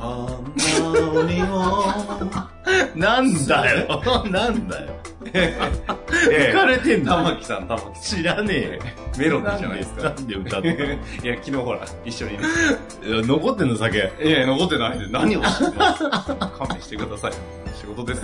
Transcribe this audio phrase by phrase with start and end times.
[0.00, 1.84] あんなにも。
[2.94, 4.02] なんだよ。
[4.30, 4.92] なんだよ。
[5.34, 7.16] え浮かれてんだ。
[7.16, 8.78] 玉木さん、玉木さ知らねえ。
[9.18, 10.02] メロディーじゃないですか。
[10.04, 10.68] なんで歌って
[11.24, 12.34] いや、昨日ほら、一緒に。
[12.34, 13.98] いや残ってんの酒。
[13.98, 17.32] やいや、残ってないで何をしてます勘弁してください。
[17.78, 18.22] 仕事です。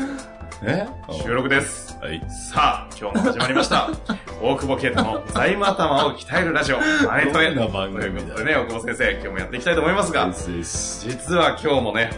[0.64, 0.84] え？
[1.22, 1.96] 収録です。
[2.02, 2.20] はい。
[2.28, 3.88] さあ、今日も始まりました。
[4.42, 7.54] 大久保啓太の財務頭を鍛えるラジオ、マネトレ。
[7.54, 11.08] どんな番組だということでね、大久保先生、今日もやっていきたいと思いますが、ですです。
[11.08, 12.10] 実は今日もね、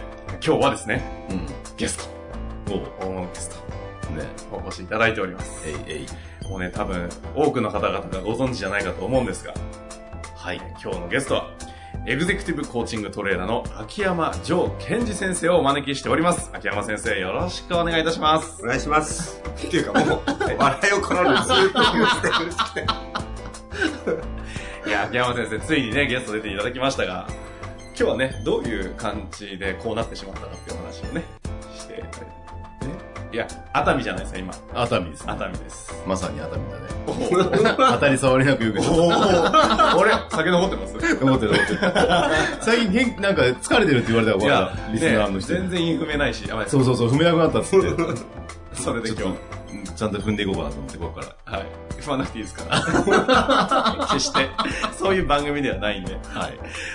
[0.43, 1.47] 今日はですね、うん。
[1.77, 2.09] ゲス
[2.71, 3.55] おうト、大物ゲスト、
[4.13, 4.23] ね。
[4.51, 5.63] お越しいただいております。
[5.67, 6.05] えいえ
[6.45, 6.49] い。
[6.49, 9.53] もうね、多分、多くの方々がご存知じゃないかと思うんですが、
[10.35, 11.51] はい、今日のゲストは、
[12.07, 16.49] エグゼクティブコーチングトレーナーの秋山城健二先生をお招きしております。
[16.53, 18.63] 秋山先生、よろしくお願いいたします。
[18.63, 19.41] お願いします。
[19.41, 20.21] っていうかもう、
[20.57, 22.29] 笑いをこらえるずっと言って
[22.63, 22.73] く
[24.85, 24.89] て。
[24.89, 27.27] いや、秋山先生、ついにね、ゲスト出ていただきましたが、
[27.87, 31.25] 今日はね、どういう感じでこうなってしまったかっていう話をね、
[31.75, 32.03] して、ね、
[33.33, 34.53] いや、熱海じゃないですか、今。
[34.73, 35.33] 熱海ですね。
[35.33, 36.03] 熱海です。
[36.07, 36.86] まさに熱海だね。
[37.77, 38.95] 当たり障りなくよく知って
[39.97, 40.93] 俺、酒残ってます？
[40.95, 41.23] ます。
[41.23, 41.79] 思ってる思ってる。
[42.61, 47.87] 最近なんか疲れてるって言われたからリスナーのね人に全然インフメないし、やばいそうそうそう、踏めなくなったっつって。
[48.81, 49.37] それで今日。
[49.95, 51.57] ちゃんと踏んでいこうかなと思って、ここから。
[51.57, 51.65] はい。
[51.99, 54.05] 踏まなくていいですから。
[54.13, 54.47] 決して、
[54.95, 56.13] そういう番組ではないんで。
[56.13, 56.53] はい。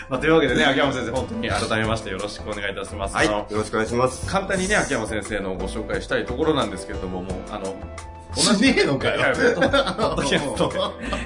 [0.08, 3.16] まあ、というわけでね、秋山先生、本当に改めましてよろしくお願いいたします。
[3.16, 3.26] はい。
[3.26, 4.24] あの、よろしくお願いします。
[4.30, 7.74] 簡単にね、秋山先生のご紹介したいところなんですけれども、もう、あの、
[8.34, 9.20] しねえのかよ。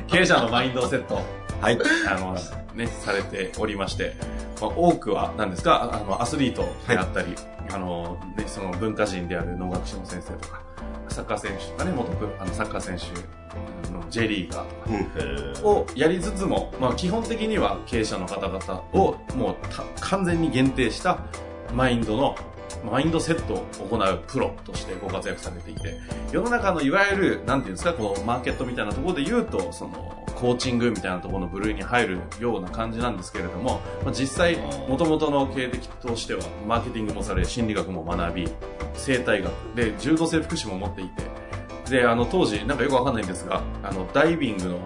[0.09, 1.21] 経営者のマインドセット、
[1.61, 1.79] はい。
[2.09, 2.37] あの、
[2.75, 4.15] ね、されておりまして、
[4.61, 7.35] まあ、多くは何ですか、あの、アスリートであったり、
[7.73, 10.61] あの、ね、その文化人である農学士の先生とか、
[11.09, 21.19] サッカー選手とかね、元プあのサッカー選手の J リーガーとか、をやりつつも、まあ、基本的には経営者の方々をもうた完全に限定した
[21.73, 22.37] マインドの
[22.91, 25.99] マインドセットを行うプロとしてご活躍されていて
[26.33, 34.57] 世の中のいわゆるなんていうんですかこうマーケットみたいなところで言うとそのコーチングみたいなところの部類に入るような感じなんですけれども、まあ、実際
[34.89, 38.49] もともとの経歴としてはマーケティングもされ心理学も学び
[38.95, 41.47] 生態学で柔道整復師も持っていて
[41.89, 44.79] で、あの、当時、なんかよくわかんないんですが、あの、ダイビングの、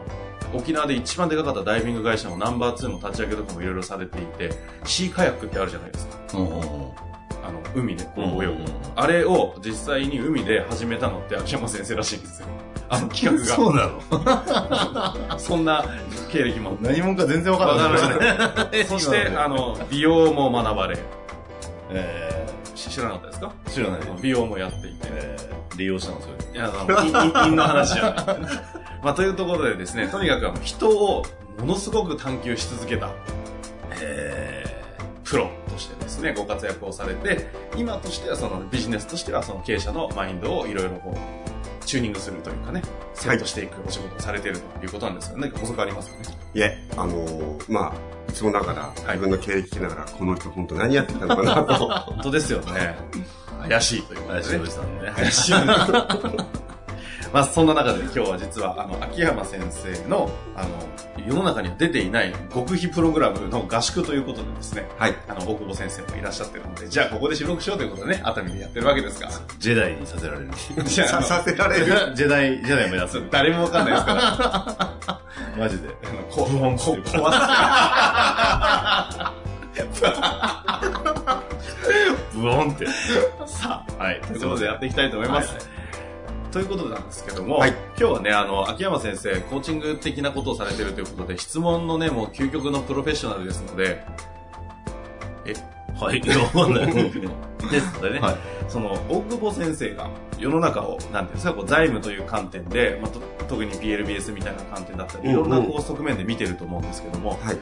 [0.52, 4.50] 沖縄で一番でかかったダイビング会社のナンバー2の立ち上げとかもいろいろされていて、
[4.84, 6.18] シーカヤックってあるじゃないですか。
[6.38, 7.09] うん
[7.50, 8.32] あの、海でこう泳ぐ。
[8.32, 12.48] うんうんうんあれを実際に海で始めたのって秋山先生らしいんですよ。
[12.90, 14.18] あの企画 そうなの？
[14.24, 15.38] が。
[15.38, 15.84] そんな
[16.30, 16.76] 経歴も。
[16.82, 17.92] 何者か全然わからない。
[17.92, 18.84] わからない。
[18.84, 20.98] そして、あの、美容も学ばれ、
[21.92, 23.52] えし知らなかったですか？
[23.66, 24.00] ー、知らない。
[24.20, 24.98] 美容もやっていて。
[25.04, 26.34] えー、利用したのそれ。
[26.52, 28.36] いや、あの、陰陰の話じゃない。
[29.02, 31.24] まあ、というところでですね、とにかくあの人を
[31.58, 33.08] ものすごく探求し続けた、
[34.02, 35.48] えー、プロ
[36.20, 42.82] ですね、ご活躍をされて、今としてはそのビジネスとしてはその経営者のマインドをいろいろこう、チューニングするというかね、
[43.14, 46.38] セットしていくお仕事をされているということなんですが、何か補足ありますかね？
[46.54, 51.88] いえ、あのー、まあ、いつもながら、い自分の経歴聞きながら、この人本当何やってたのかなと。
[52.12, 52.96] 本当ですよね。
[53.68, 54.44] 怪しいということで、ね。
[54.44, 55.12] 林おじさんね。
[55.16, 56.79] 怪しい。
[57.32, 60.68] まあそんな中で今日は実はあの秋山先生のあの
[61.26, 65.14] 世の中には出ていない極秘プログラムの合宿ということでですね、はい。
[65.28, 70.48] あの大久保先生もいらっしゃってるので、じゃあここで収録しようということでね、熱海でやってるわけですが、ジェダイにさせられる。
[70.84, 71.86] じゃあささせられる？
[72.14, 73.22] ジェダイ、ジェダイ目指す。
[73.30, 75.20] 誰もわかんないですから、
[75.58, 75.88] マジで。
[76.04, 77.30] あのここって壊
[82.34, 82.86] ブオンって。
[82.86, 85.52] すさあ、はい、ということでやっていきたいと思います。
[85.52, 85.79] はい
[86.50, 94.04] ということなんですけども、はい今日はね、あの、秋山先生、コーチング的なことをされているということで、質問のね、もう究極のプロフェッショナルですので、
[96.00, 96.20] はい。
[96.54, 96.94] わかんない。
[97.70, 98.36] ですのでね、はい
[98.68, 100.08] その、大久保先生が
[100.38, 107.58] 世の中を、なんていうんですか、こう財務という観点で、まあ、と特に PLBS みたいな観点だったり、いろんなこう側面で見てると思うんですけども、はい。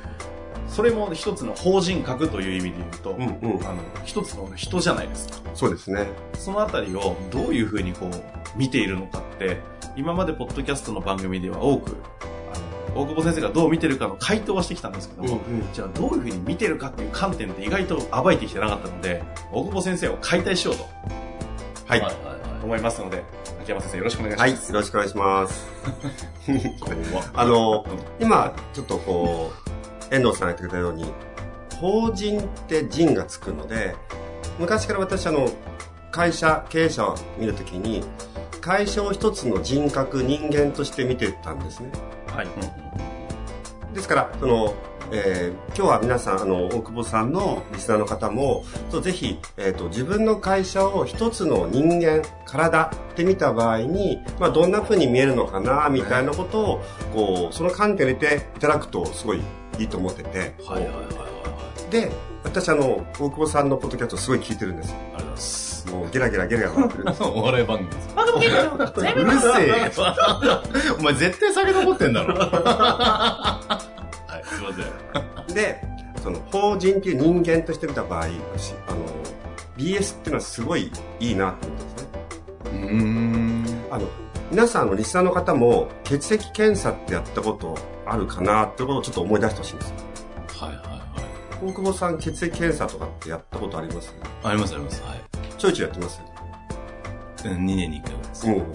[0.68, 3.22] それも一つの法人格という意味で言うと、うん
[3.52, 3.66] うん。
[3.66, 5.38] あの、一つの人じゃないですか。
[5.54, 6.06] そうですね。
[6.34, 9.58] そのあたりをどういうふうにこう、見ているのかって、
[9.96, 11.96] 今までポッドキャストの番組では多く、
[12.52, 15.40] あの、大久保先生がどう見てるかの回答はしてきたんですけども、
[15.72, 19.22] じゃあどういうふうに見てるかっていう観点って意外と暴いてきてなかったので、
[19.52, 20.84] 大久保先生を解体しようと
[21.86, 22.00] はい。
[22.00, 23.22] はい思いますので、
[23.62, 24.50] 秋山先生よろしくお願いしはい。
[24.50, 24.72] ます。
[24.72, 25.66] よろしくお願いします。
[27.34, 27.86] あの、
[28.20, 29.77] 今、ちょっとこう、
[30.10, 31.12] 遠藤さんが言ってくれたように、
[31.80, 33.94] 法人って人がつくので、
[34.58, 35.50] 昔から私、あの、
[36.10, 38.02] 会社、経営者を見るときに、
[38.60, 41.90] 会社を一つの人格、人間として見てたんですね。
[42.26, 42.48] はい。
[43.94, 44.74] ですから、その、
[45.10, 56.80] えー今日は皆さん、あの、大久保さんのリスナーの方も、そうぜひ、えっ、と、自分の会社を一つの人間、体って見た場合に、まあ、どんな風に見えるのかな、みたいなことを、
[57.14, 59.40] こう、その観点で入れていただくと、すごい
[59.78, 60.38] いいと思ってて。
[60.38, 61.26] はいはいはいはいは
[61.88, 61.92] い。
[61.92, 62.10] で、
[62.42, 64.92] 私、あの、大久保さんのポッドキャストすごい聞いてるんです。
[64.92, 65.88] ありがとうございます。
[65.92, 67.22] もう、ゲラゲラゲラゲラ笑ってる んです。
[67.22, 68.08] お笑い番組です。
[69.14, 69.74] うるせえよ。
[70.98, 72.34] お前絶対酒残ってんだろ。
[74.72, 74.76] ま
[75.46, 75.54] せん。
[75.54, 75.82] で、
[76.22, 78.26] その、法人っていう人間として見た場合、
[78.56, 78.98] 私、あの、
[79.76, 82.08] BS っていうのはすごいいいなと思ってですね。
[82.64, 83.64] うーん。
[83.90, 84.06] あの、
[84.50, 87.76] 皆さん、あの、リスナーの方も、血液検査ってやったこと
[88.06, 89.94] あるかなってことをちょっと思い出してほしいんです。
[90.60, 90.98] はいはいはい。
[91.70, 94.14] 大久保さん、血液検査とかってやったことあります？
[94.42, 95.02] ありますあります。
[95.02, 95.20] はい。
[95.58, 96.20] ちょいちょいやってます？
[97.44, 98.46] うん、2年に1回ぐらいです。
[98.46, 98.72] うん。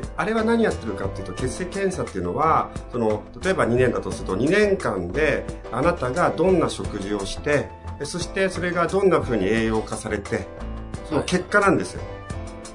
[0.00, 7.68] で、あれは何やってるかっていうと、血液検査っていうのは、その、例えば2年だとすると、2年間で、あなたがどんな食事をして、
[7.98, 10.46] でそしてそれがどんな風に栄養化されて、
[11.08, 12.02] その結果なんですよ。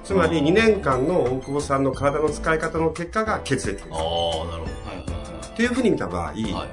[0.03, 3.87] つまり2年間の大久保さんの体の使い方の結果が血液です。
[3.89, 4.89] ああ、なるほど。
[4.89, 5.23] はいはい
[5.53, 6.43] っていう風に見た場合、はい。
[6.43, 6.69] はいはいはい。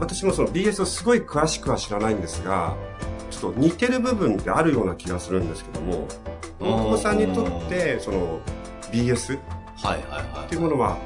[0.00, 2.76] 私もその BS をすごい詳しくは知らないんですが、
[3.30, 6.08] ちょっと似てる部分ってあるような気がするんですけども、
[6.58, 8.40] 大久保さんにとって、その
[8.90, 9.40] BS っ
[9.82, 10.48] はいはいはい。
[10.48, 10.96] ていうものは、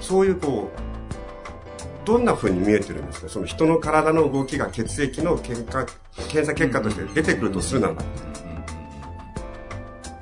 [0.00, 3.28] そういうこう、どんな風に見えてるんですか？
[3.28, 5.86] その人の体の動きが血液の結果、
[6.28, 7.92] 検査結果として出てくるとするなら。
[7.92, 8.16] うんうんうん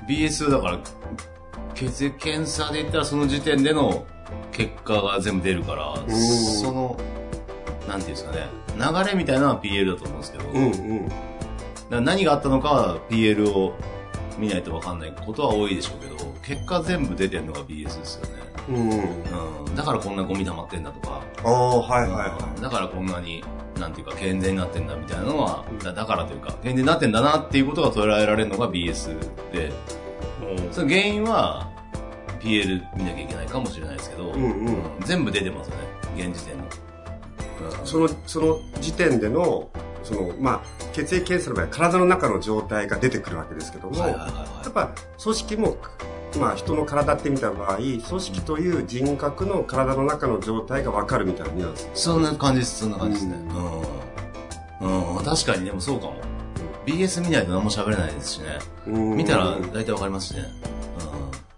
[0.07, 0.79] BS だから、
[1.75, 4.05] 血液検査で言ったらその時点での
[4.53, 6.11] 結果が全部出るから、ん
[6.61, 6.99] その、
[7.89, 8.47] なんていうんですかね、
[8.77, 11.11] 流れみたいなのは PL だと思うんですけど、うん
[11.97, 12.05] うん。
[12.05, 13.73] 何があったのかは PL を
[14.39, 18.33] 見ないと分かんないことは多いでしょうけど、結果全部出てるのが BS ですよね。
[18.69, 18.91] うん。
[19.67, 19.75] うん。
[19.75, 23.45] だからこんなゴミ溜まってんだとか、ああ、はいはいはだからこんなに、
[23.79, 29.19] なんていうか、健全になってんだみたいなのは、だだからというか、健全になってんだなっていうことが捉えられるのが BS
[29.53, 29.73] で、
[30.71, 31.71] その原因は
[32.41, 36.65] PL 見なきゃいけないかもしれないですけど、うんうん全部出てますよね、現時点の。
[36.65, 36.69] い。
[37.85, 39.69] その、その時点での、
[40.05, 44.93] その、まあ、血液検査の場合、体の中の状態が出てくるわけですけども、やはっぱ
[45.23, 45.77] 組織も、
[46.39, 51.85] まあ人の体って見た場合、組織という人格の体の中の状態が分かるみたいなニュアンス。
[51.85, 51.89] い。
[51.95, 53.37] そんな感じです、そんな感じですね。
[54.81, 55.17] うん。
[55.17, 56.17] うん、確かにでもそうかも。
[56.87, 58.59] BS 見ないと何も喋れないですしね。
[58.87, 60.45] うん見たら大体わかりますしね。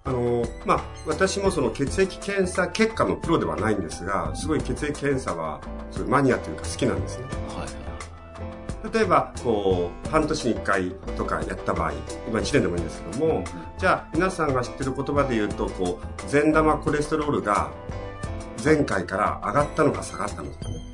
[0.07, 5.61] あの、まあ、私もその血液検査結果のプロではないんですが、すごい血液検査は、
[6.07, 7.25] マニアというか好きなんですね。
[7.51, 7.59] うん。
[7.59, 7.86] はい。
[8.93, 11.93] 例えば、こう、半年に1回とかやった場合、
[12.29, 13.45] 今1年でもいいんですけども、
[13.79, 17.71] じゃあ皆さんが知ってる言葉で言うと、こう、善玉コレステロールが
[18.65, 20.93] 前回から上がったのか下がったのかね。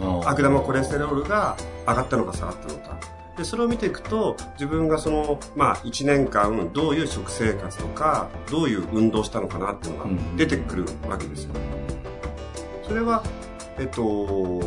[0.00, 2.98] うん悪玉コレステロールが上がったのか下がったのか。
[3.36, 11.54] で、それを見ていくと、自分がその、まあ、1年間、どういう食生活とか、どういう運動したのかなっていうのが出てくるわけですよ。
[12.82, 13.24] それは、
[13.78, 14.60] えっと、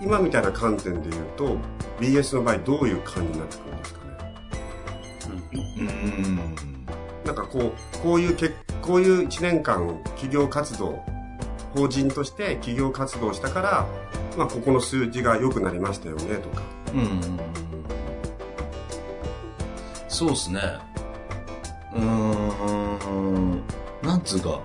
[0.00, 1.56] 今みたいな観点で言うと、
[2.00, 5.60] BS の場合どういう感じになってくるんですかね？
[5.78, 5.82] う
[6.28, 6.36] ん。
[7.24, 11.04] なんかこう、こういうけ、こういう1年間企業活動、
[11.74, 13.86] 法人として企業活動したから、
[14.36, 16.62] まあ、ここの数字が良くなりましたよね、とか。
[16.94, 17.20] うん。
[20.08, 20.60] そうですね。
[21.94, 23.62] うーん。
[24.02, 24.60] なんつうか。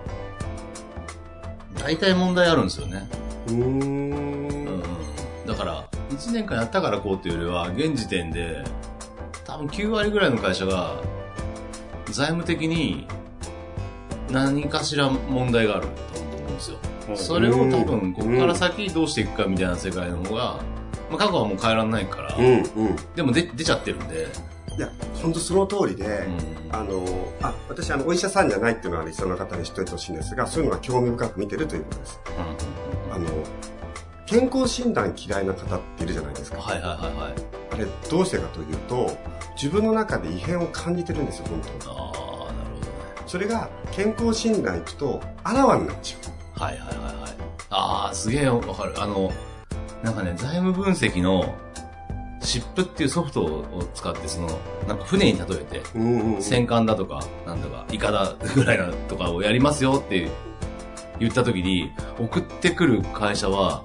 [1.78, 3.10] 大体問題あるんですよね。
[3.50, 4.55] うん。
[5.56, 8.64] だから、1年間やったからこうっていうよりは、現時点で、
[9.46, 11.02] 多分9割ぐらいの会社が、
[12.12, 13.08] 財務的に
[14.30, 16.78] 何かしら問題があると思うんですよ。
[17.16, 20.60] それを多分、ここから先どうしていくかみたいな世界の方が、
[21.10, 22.96] まあ、過去はもう変えられないから、うん、うん。
[23.16, 24.28] でも出出ちゃってるんで、
[24.78, 24.90] いや、
[25.22, 27.06] 本当その通りで、うんあの、
[27.42, 32.20] あ、私、あの、お医者さんじゃないっていうのはリスナーの方に知っておいてほしいんですが、そういうのは興味深く見てるということです。
[33.12, 33.26] あの、
[34.26, 36.60] 健康診断嫌いな方っているじゃないですか。
[36.60, 37.34] はいはいはいはい。
[37.72, 39.18] あれ、どうしてかというと、
[39.56, 41.76] 自分の中で異変を感じてるんですよ、本当に。
[41.86, 42.92] ああ、なるほどね。
[43.28, 47.34] それが、健康診断行くと、あらわになっちゃはいはいはいはい。
[47.70, 48.94] ああ、すげえわかる。
[49.02, 49.32] あの、
[50.02, 51.56] なんかね、財務分析の、
[52.42, 54.48] シップっていうソフトを使って、その、
[54.88, 56.00] なんか船に例えて、う。
[56.00, 56.42] うんうんうん。
[56.42, 60.30] 戦艦だとか、なんだか、イカだぐらいなとかをやりますよって
[61.20, 63.84] 言った時に、送ってくる会社は、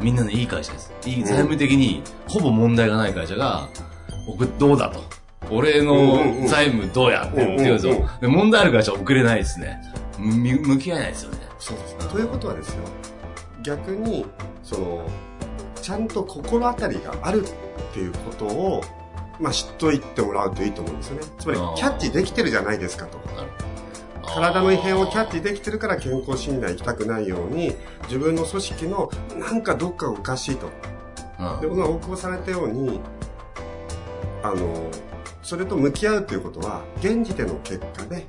[0.00, 0.92] みんなのいい会社です。
[1.06, 3.68] いい、財務的に、ほぼ問題がない会社が、
[4.26, 5.02] 送っ、どうだと。
[5.50, 8.20] 俺の財務どうやって言うん。
[8.20, 9.80] で問題ある会社は送れないですね。
[10.18, 11.38] む向き合えないですよね。
[11.58, 12.08] そうです。
[12.08, 12.82] ということはですよ、
[13.62, 14.26] 逆に、
[14.62, 15.02] その、
[15.80, 17.50] ちゃんと心当たりがあるっ
[17.94, 18.82] ていうことを、
[19.40, 21.22] まあ、知っといてもらうといいと思うんですよね。
[21.38, 23.18] つまりキャッチできてるじゃないですかと。
[23.34, 23.67] なるほど
[24.28, 30.68] 体の異変をキャッチできてるから健康診断行きたくないように、自分の組織のなんかどっかがおかしいと。
[31.38, 33.00] うんで、大久保されたように、
[34.42, 34.90] あの、
[35.42, 38.26] それと向き合うということは、現時点の結果で、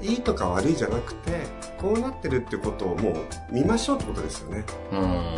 [0.00, 1.30] いいとか悪いじゃなくて、
[1.78, 3.14] こうなってるってことをもう
[3.50, 4.64] 見ましょうってことですよね。
[4.92, 5.36] うーん。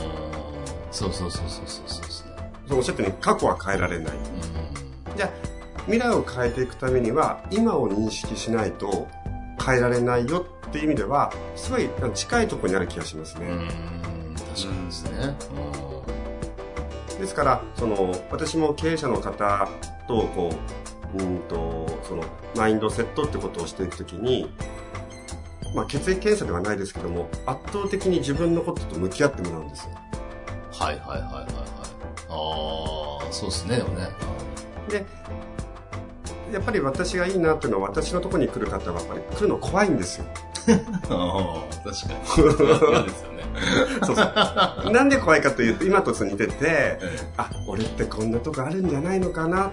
[0.90, 2.26] そうそうそうそうそうそう。
[2.68, 4.14] そうおっしゃったように過去は変えられない。
[4.14, 5.30] うんじゃあ、
[5.87, 9.06] 未来を変えていくためには、今を認識しないと
[9.64, 13.47] 変えられないよっていう意味では、すごい近いところにある気がしますね。
[14.54, 15.37] 確かにですね。
[17.18, 19.68] ですから、その、私も経営者の方
[20.09, 20.50] と、こ
[21.16, 22.25] う、うんと、その、
[22.56, 24.52] マインドセットってことをしていくときに、
[25.75, 29.90] まあ、血液検査ではないですけども、圧倒的に自分のことと向き合ってもらうんですよ。
[30.73, 31.47] はいはいはいはいはい。
[32.28, 34.09] ああ、そうですね、でもね。
[34.88, 35.06] で、
[36.54, 40.25] やっぱり私がいいなっていうのは、私のところに来る方は、やっぱり来るの怖いんですよ。
[41.11, 42.92] ああ、確かに。
[42.92, 43.44] 嫌ですよね。
[44.04, 44.92] そうそう。
[44.92, 46.99] なんで怖いかというと、今と似てて、え
[47.37, 49.73] あ、俺ってこんなとこあるんじゃないのかな。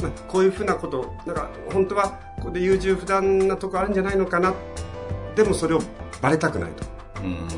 [0.00, 4.54] まあこういうふうなこと、なんか本当はここで優柔不断なとこあるんじゃないのかな。
[5.34, 5.80] でもそれを
[6.20, 6.84] バレたくないと。
[7.22, 7.48] えうん。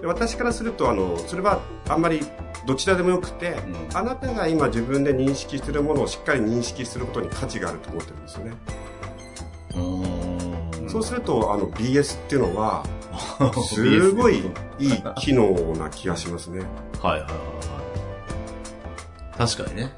[0.00, 2.20] で私からすると、あの、それはあんまり
[2.66, 8.52] どちらでもよくて、うんあなたが今自分で認識しているものをしっかり認識することに価値があると思ってるんですよね。
[10.86, 12.84] うそうすると、あの BS っていうのは、
[13.68, 16.64] すごいいい機能な気がしますね。
[17.02, 17.34] はいはいはいは
[19.34, 19.38] い。
[19.38, 19.92] 確かにね。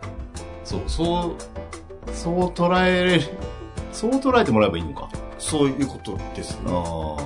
[0.64, 3.22] そう、そう、そう捉えれる、
[3.92, 5.08] そう捉えてもらえばいいのか。
[5.38, 6.66] そういうことですね。
[6.68, 7.16] あ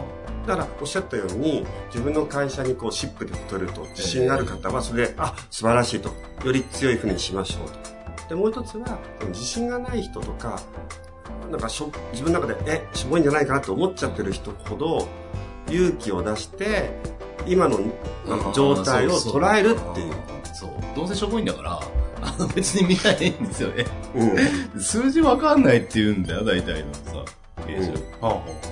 [0.46, 6.10] だからおっしゃったように自分の会社にこうシップで取れると自信がある方はそれで、あ素晴らしいと
[6.44, 10.60] より強い船にしましょうとでもう一つは自信がない人とか
[11.50, 15.08] なんかしょ自分の中でえしょぼいんじゃないかなと思っちゃってる人ほど
[15.68, 16.90] 勇気を出して
[17.46, 17.78] 今の
[18.52, 20.14] 状態を捉えるっていう。
[20.54, 20.70] そう。
[20.94, 21.80] どうせしょぼいんだから、
[22.22, 23.86] あ の別に見ないんですよね。
[24.14, 27.24] うん数字わかんないって言うんだよ、大体のさ。
[27.66, 27.92] 経営者。
[27.92, 28.69] うんはあはあ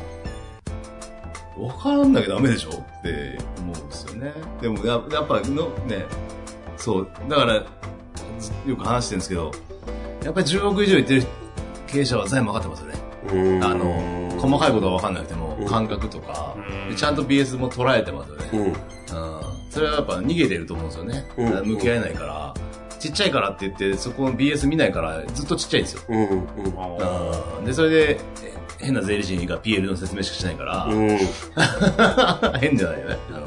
[1.58, 2.70] わかんなきゃダメでしょ？
[2.70, 4.32] って思うんですよね。
[4.60, 6.04] でもや、やっぱの、ね、
[6.76, 7.64] そう、だから、
[8.38, 9.50] ずよく話してるんですけど、
[10.24, 11.26] やっぱり10億以上言ってる
[11.86, 12.98] 経営者は財務分かってますよね。
[13.32, 16.54] うんあの、細かいことは分かんなくてもうん、感覚とか
[16.96, 18.48] ちゃんと BS も捉えてますよね。
[18.52, 18.72] うんうん。
[19.70, 21.24] それはやっぱ逃げてると思うんですよね。
[21.64, 22.54] 向き合えないから、
[22.98, 26.02] ちっちゃいからって言って、そこの BS 見ないから、ずっとちっちゃいんですよ。
[26.08, 31.08] うんで、それで、え変な税理士が PL の説明しかしないから、うん
[32.60, 33.18] 変じゃないよね。
[33.30, 33.46] あの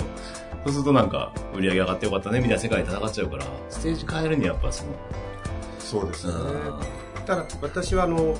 [0.64, 4.92] そうするとなんか、売り上げ上がってよかったね、みたいな世界で戦っちゃうから、ステージ変えるにはやっぱその、
[5.80, 6.34] そうですね。
[6.34, 8.36] うただ私はあの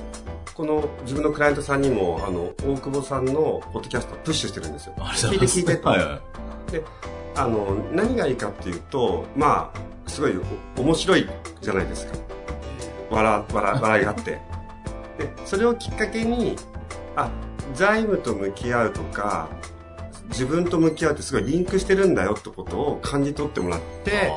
[0.54, 5.02] この自分のクライアントさんにもあの大久保さんのポッドキャストをプッシュしてるんですよん。
[5.02, 5.58] ありがとうございます。
[5.58, 6.20] 聞いて聞いてはいはい。
[7.34, 10.34] あの何がいいかっていうとまあすごい
[10.76, 11.28] お面白い
[11.60, 12.14] じゃないですか
[13.10, 14.40] 笑笑笑いがあってで
[15.44, 16.56] それをきっかけに
[17.16, 17.30] あ
[17.74, 19.48] 財務と向き合うとか
[20.28, 24.30] 自分と向き合うってすごいリンクしてるんだよってことを感じ取ってもらって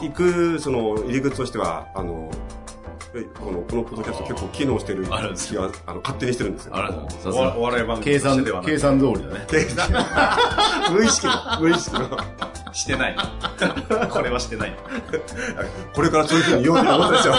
[0.00, 2.30] 行くその入り口としてはあの
[3.16, 6.76] えこのこのポッドキャスト結構機能してるあるんです気はあの勝手にしてるんですよ。
[6.76, 9.46] あら、さすおがお笑い番組計算では、計算通りだね。
[9.48, 9.88] 計算。
[10.92, 11.32] 無意識の。
[11.60, 12.10] 無意識の。
[12.72, 13.16] してない。
[14.10, 14.76] これはしてない。
[15.94, 17.34] これからそういうふうに言おうって思ったんですよ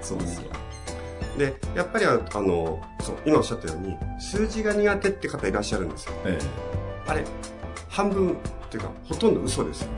[0.00, 0.47] そうですよ。
[1.38, 6.38] でやっぱりあのそう今おっしゃったように数字が苦手って方いらっしゃるんですよえ
[7.06, 7.24] あれ
[7.88, 8.34] 半分っ
[8.70, 9.94] ていうかほとんど嘘ですよね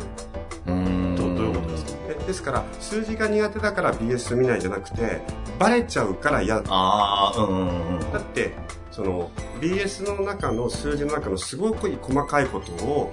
[0.67, 0.71] え。
[0.71, 2.09] うーんどどういうことですか？
[2.09, 5.23] でですから数字が苦手だから BS 見ないじゃなくて
[5.59, 8.13] バレちゃうから嫌だああ、うんうんうん。
[8.13, 8.53] だって
[8.91, 9.31] その
[9.61, 13.11] BS の中の数字の中のすごく細かいことを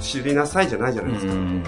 [0.00, 1.32] 知りなさいじゃないじゃないですか。
[1.32, 1.62] うんうん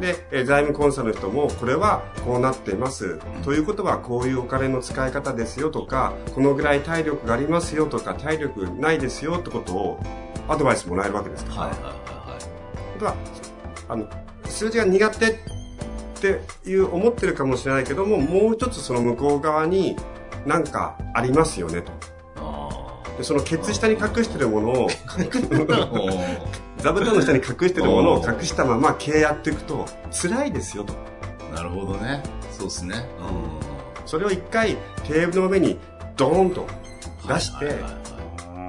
[0.00, 3.18] で、えー財務コンサルの人も、これはこうなっています。
[3.44, 10.00] ということは、こういうお金の使い方ですよとか、このぐらい体力がありますよとか、体力ないですよってことを、
[10.48, 11.60] アドバイスもらえるわけですから。
[11.62, 11.98] はいはいは
[12.94, 13.16] ことは、
[13.88, 14.08] あの、
[14.44, 15.36] 数字が苦手っ
[16.20, 19.96] ていう思ってるかもしれないけども、もう一つその向こう側に
[20.46, 21.92] なんかありますよねと。
[23.16, 24.88] でそのケツ下に隠してるものを、
[26.92, 30.94] 座布団の下に隠してるものを隠したまま経営やっていくと辛いですよと。
[31.54, 33.06] なるほどねそうですね
[34.06, 34.76] それを一回
[35.06, 35.78] テーブルの上に
[36.16, 36.66] ドーンと
[37.26, 38.08] 出して、はいはいはい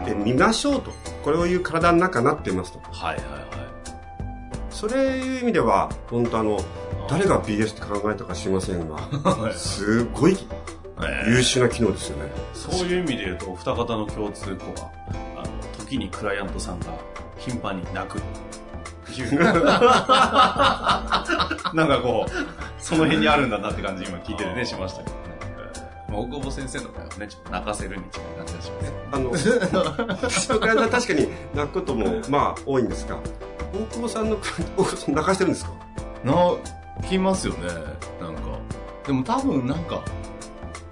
[0.06, 0.92] で見ましょうと。
[1.24, 2.80] これを言う体の中になっていますと。
[2.80, 3.40] はいはい
[4.70, 6.58] それいう意味では、本当あの、
[7.10, 10.38] 誰が BS って考えたか知りませんが、はいすごい
[11.00, 12.32] えー優秀な機能ですよね。
[12.54, 14.92] そういう意味で言うと、お二方の共通項は、
[15.36, 16.94] あの、時にクライアントさんが
[17.40, 18.18] 頻繁に泣く。
[19.12, 19.52] い うな
[21.86, 22.32] んかこう、
[22.78, 25.20] その辺にあるんだなって感じ今聞いててね、しましたけどね。
[26.10, 28.92] まあ、大久保先生の場合はね、ちょっと泣かせるに近い感じがしますね。
[29.12, 33.18] あの、確かに泣くことも、まあ、多いんですが、
[33.74, 34.36] 大久保さんの、
[34.78, 35.72] 大久保さん泣かしてるんですか？
[36.24, 37.60] 泣きますよね、
[38.22, 38.42] なんか。
[39.08, 40.02] でも多分なんか、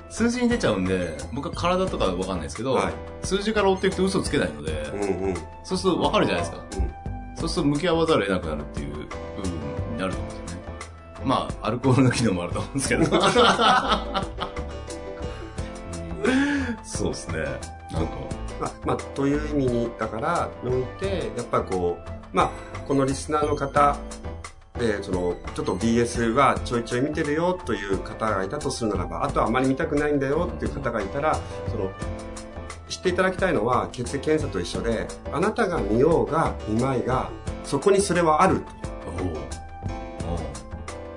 [0.10, 4.76] 数字に出ちゃうんで、僕は体とかわかんないですけど、はい数字から追っていくと嘘つけないので、
[5.07, 5.35] うんうん。
[5.63, 6.63] そうするとわかるじゃないですか。
[6.77, 6.97] うん
[7.37, 9.07] そうすると向き合わざるを得なくなるっていう部分
[9.91, 10.63] になると思うんですよね。
[11.23, 13.05] まあ、アルコールの機能もあると思うんですけど。
[16.83, 17.37] そうですね。
[17.91, 18.13] なんか、
[18.59, 22.49] まあ、まあ、という意味に、だから、において、やっぱこう、まあ、
[22.87, 23.97] このリスナーの方
[24.79, 31.91] で、その、ちょっと BS はちょいちょい見てるよという方がいたとするならば、あとはあまり見たくないんだよっていう方がいたら、その、
[32.89, 37.29] 知っていただきたいのは、血液検査と一緒で、あなたが見ようが見まいが、
[37.63, 38.62] そこにそれはある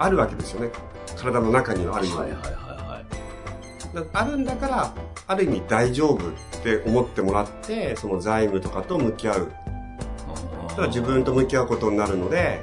[0.00, 0.70] あるわけですよね。
[1.16, 2.20] 体の中にはあるように。
[2.22, 3.94] はいはいはいはい。
[3.94, 4.94] だあるんだから、
[5.26, 9.52] ある意味大丈夫って思ってもらって、その財務とかと向き合う。
[10.68, 12.62] だから自分と向き合うことになるので、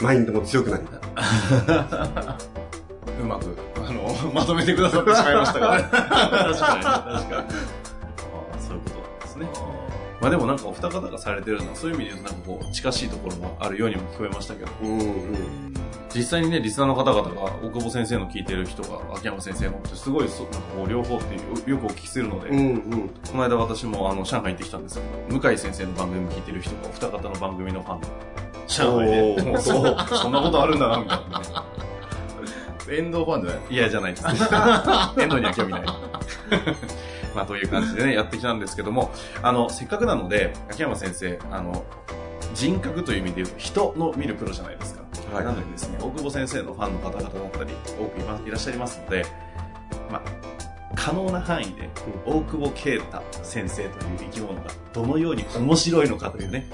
[0.00, 0.82] マインドも強くなる。
[3.20, 5.84] うまく、あの、まとめてくださってしまいましたが、ね。
[5.90, 7.77] 確かに、確かに。
[10.28, 15.74] まあでもなんかお二方がされてるのは、そういう意味で言うとなんかこう、近しいところもあるようにも聞こえましたけど、うんうん。
[16.14, 22.62] 実際にね、リスナーの方々が、大久保先生の聞いてる人が、秋山先生のって、すごいそ、なんかこう、両方っていうよくお聞きするので、うんう
[22.96, 23.08] ん。
[23.08, 28.06] この間私もあの、上海行ってきたんですけど、向井先生の番組聞いてる人が、お二方の番組のファンで、
[28.66, 31.44] 上海で、もうそう、そんなことあるんだな、みたいなね。
[32.90, 34.24] 遠藤ファンじゃないいや、じゃないです。
[34.28, 35.84] 遠藤には興味ない。
[37.38, 41.84] まあ、という感じでね、やってきたんですけども、あの、せっかくなので、秋山先生、あの、
[42.52, 45.04] 人格という意味で言うと、人の見るプロじゃないですか。
[45.32, 49.24] はいなのでですね、大久保先生のファンの方々だったり、多くいらっしゃいますので、
[50.10, 50.22] まあ、
[50.98, 51.88] 可能な範囲で、
[52.26, 56.68] 大久保啓太先生という生き物がどのように面白いのかというね、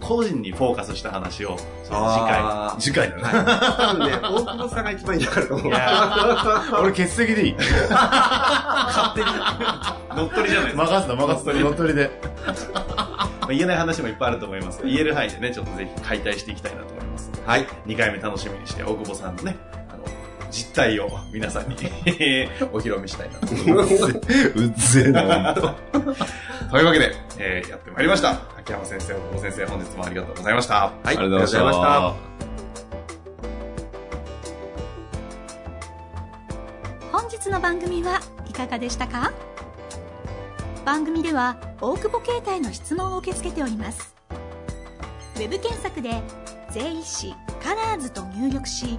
[0.00, 3.22] 個人にフォーカスした話を、次あ回、次回だね。
[3.22, 5.72] 多分ね、大久保さんが一番いいかなと思う。
[6.82, 7.54] 俺欠席でいい。
[7.54, 9.26] 勝手に。
[10.16, 10.70] 乗っ取りじゃない。
[10.70, 12.10] ですか任せた任せた乗っ取りで。
[12.44, 14.82] まあ言えない話もいっぱいあると思います。
[14.82, 17.30] が言える範囲でねちょっとぜひ解体していきたいなと思います。
[17.46, 17.66] はい。
[17.86, 19.56] 2回目楽しみにして大久保さんのね
[20.50, 21.74] 実態を皆さんに
[22.72, 23.94] お披露目したいなと思います
[24.54, 26.14] うっぜえな、ほんと。
[26.70, 30.90] というわけで、えーやってまいりました秋山先生大久保先生本日もありがとうございましたはい。
[31.04, 32.14] ありがとうございましたありがとうございまし
[37.12, 37.18] た。
[37.18, 39.32] 本日の番組はいかがでしたか？
[40.84, 44.14] 番組では大久保携帯の質問を受け付けております
[45.36, 46.22] ウェブ検索で
[46.72, 48.98] 「税理士カラーズと入力し